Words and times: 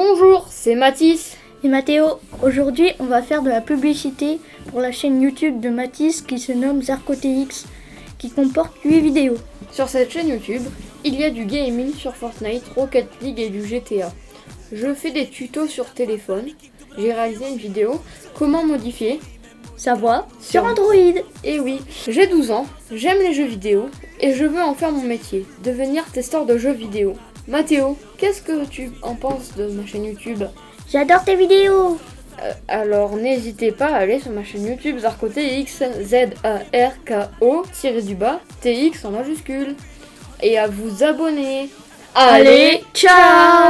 Bonjour, 0.00 0.46
c'est 0.48 0.76
Mathis. 0.76 1.36
Et 1.64 1.68
Mathéo, 1.68 2.20
aujourd'hui 2.40 2.92
on 3.00 3.06
va 3.06 3.20
faire 3.20 3.42
de 3.42 3.48
la 3.48 3.60
publicité 3.60 4.38
pour 4.70 4.80
la 4.80 4.92
chaîne 4.92 5.20
YouTube 5.20 5.58
de 5.58 5.70
Mathis 5.70 6.22
qui 6.22 6.38
se 6.38 6.52
nomme 6.52 6.82
ZarkoTX, 6.82 7.66
qui 8.16 8.30
comporte 8.30 8.70
8 8.84 9.00
vidéos. 9.00 9.38
Sur 9.72 9.88
cette 9.88 10.12
chaîne 10.12 10.28
YouTube, 10.28 10.62
il 11.02 11.18
y 11.18 11.24
a 11.24 11.30
du 11.30 11.46
gaming 11.46 11.92
sur 11.92 12.14
Fortnite, 12.14 12.62
Rocket 12.76 13.08
League 13.22 13.40
et 13.40 13.48
du 13.48 13.60
GTA. 13.66 14.12
Je 14.70 14.94
fais 14.94 15.10
des 15.10 15.26
tutos 15.26 15.66
sur 15.66 15.86
téléphone. 15.86 16.46
J'ai 16.96 17.12
réalisé 17.12 17.48
une 17.48 17.56
vidéo 17.58 18.00
comment 18.34 18.64
modifier. 18.64 19.18
Sa 19.76 19.94
voix 19.94 20.28
Sur- 20.40 20.60
sur 20.60 20.64
Android. 20.64 20.94
Et 21.42 21.58
oui, 21.58 21.80
j'ai 22.06 22.28
12 22.28 22.52
ans, 22.52 22.66
j'aime 22.92 23.18
les 23.18 23.34
jeux 23.34 23.46
vidéo 23.46 23.88
et 24.20 24.32
je 24.32 24.44
veux 24.44 24.62
en 24.62 24.74
faire 24.74 24.92
mon 24.92 25.02
métier, 25.02 25.44
devenir 25.64 26.04
testeur 26.12 26.46
de 26.46 26.56
jeux 26.56 26.72
vidéo. 26.72 27.16
Mathéo, 27.48 27.96
qu'est-ce 28.18 28.42
que 28.42 28.66
tu 28.66 28.90
en 29.02 29.14
penses 29.14 29.54
de 29.56 29.68
ma 29.68 29.86
chaîne 29.86 30.04
YouTube 30.04 30.44
J'adore 30.92 31.24
tes 31.24 31.34
vidéos. 31.34 31.98
Euh, 32.42 32.52
Alors 32.68 33.16
n'hésitez 33.16 33.72
pas 33.72 33.86
à 33.86 33.96
aller 33.96 34.20
sur 34.20 34.30
ma 34.32 34.44
chaîne 34.44 34.66
YouTube 34.66 34.98
ZarkoTX, 34.98 35.82
Z-A-R-K-O, 36.02 37.64
tiré 37.72 38.02
du 38.02 38.14
bas, 38.14 38.40
TX 38.60 39.04
en 39.04 39.12
majuscule, 39.12 39.74
et 40.42 40.58
à 40.58 40.66
vous 40.66 41.02
abonner. 41.02 41.70
Allez, 42.14 42.84
ciao 42.92 43.67